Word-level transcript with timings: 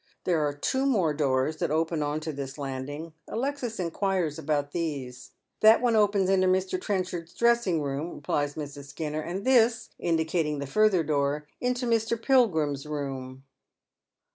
There 0.23 0.41
are 0.47 0.55
two 0.57 0.87
more 0.87 1.13
doors 1.13 1.57
that 1.57 1.69
open 1.69 2.01
on 2.01 2.21
to 2.21 2.33
this 2.33 2.57
landing. 2.57 3.13
Alexis 3.27 3.79
inquires 3.79 4.39
about 4.39 4.71
these." 4.71 5.29
That 5.61 5.79
one 5.79 5.95
opens 5.95 6.27
into 6.27 6.47
Mr. 6.47 6.81
Trenchard's 6.81 7.35
dressing 7.35 7.83
room," 7.83 8.15
replies 8.15 8.55
Mrs. 8.55 8.85
Skinner," 8.85 9.21
and 9.21 9.45
this," 9.45 9.91
indicating 9.99 10.57
the 10.57 10.65
further 10.65 11.03
door," 11.03 11.45
into 11.61 11.85
Mr. 11.85 12.19
Pilgrim's 12.19 12.87
room." 12.87 13.43